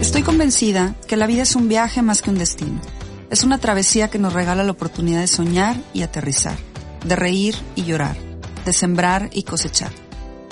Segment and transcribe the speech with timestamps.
[0.00, 2.80] Estoy convencida que la vida es un viaje más que un destino.
[3.30, 6.56] Es una travesía que nos regala la oportunidad de soñar y aterrizar,
[7.04, 8.16] de reír y llorar,
[8.64, 9.90] de sembrar y cosechar.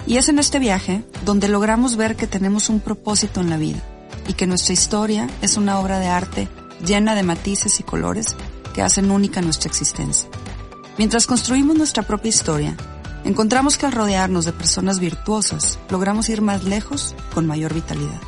[0.06, 3.82] Y es en este viaje donde logramos ver que tenemos un propósito en la vida
[4.26, 6.48] y que nuestra historia es una obra de arte
[6.84, 8.34] llena de matices y colores
[8.74, 10.28] que hacen única nuestra existencia.
[10.96, 12.76] Mientras construimos nuestra propia historia,
[13.24, 18.20] encontramos que al rodearnos de personas virtuosas, logramos ir más lejos con mayor vitalidad.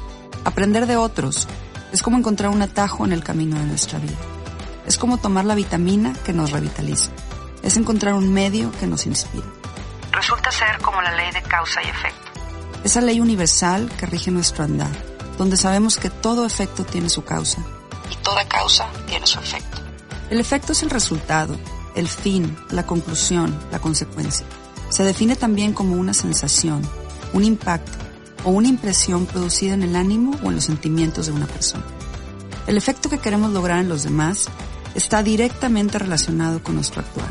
[0.47, 1.49] Aprender de otros
[1.91, 4.17] es como encontrar un atajo en el camino de nuestra vida.
[4.87, 7.11] Es como tomar la vitamina que nos revitaliza.
[7.65, 9.45] Es encontrar un medio que nos inspira.
[10.13, 12.31] Resulta ser como la ley de causa y efecto.
[12.85, 14.93] Esa ley universal que rige nuestro andar,
[15.37, 17.61] donde sabemos que todo efecto tiene su causa
[18.09, 19.79] y toda causa tiene su efecto.
[20.31, 21.57] El efecto es el resultado,
[21.97, 24.47] el fin, la conclusión, la consecuencia.
[24.91, 26.89] Se define también como una sensación,
[27.33, 28.06] un impacto,
[28.47, 31.85] o una impresión producida en el ánimo o en los sentimientos de una persona.
[32.69, 34.47] El efecto que queremos lograr en los demás
[34.95, 37.29] está directamente relacionado con nuestro actuar.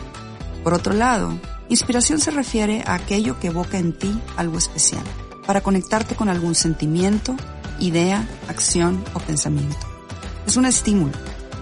[0.62, 1.40] Por otro lado,
[1.70, 5.04] inspiración se refiere a aquello que evoca en ti algo especial,
[5.48, 7.38] para conectarte con algún sentimiento,
[7.80, 9.78] idea, acción o pensamiento.
[10.46, 11.14] Es un estímulo,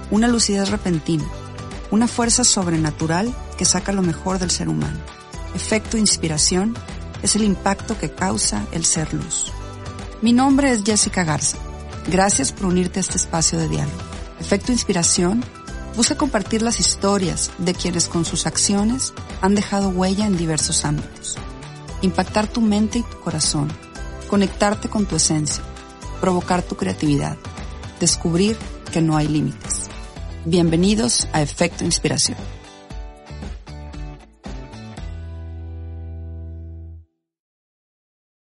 [0.10, 1.26] una lucidez repentina,
[1.92, 4.98] una fuerza sobrenatural que saca lo mejor del ser humano.
[5.54, 6.76] Efecto inspiración
[7.24, 9.52] es el impacto que causa el ser luz.
[10.22, 11.58] Mi nombre es Jessica Garza.
[12.08, 13.98] Gracias por unirte a este espacio de diálogo.
[14.40, 15.44] Efecto Inspiración
[15.96, 21.38] busca compartir las historias de quienes con sus acciones han dejado huella en diversos ámbitos.
[22.02, 23.72] Impactar tu mente y tu corazón,
[24.28, 25.64] conectarte con tu esencia,
[26.20, 27.38] provocar tu creatividad,
[28.00, 28.58] descubrir
[28.92, 29.84] que no hay límites.
[30.46, 32.38] Bienvenidos a Efecto Inspiración.